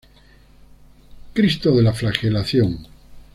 Cristo 1.31 1.75
de 1.75 1.83
la 1.83 1.93
Flagelación. 1.93 2.87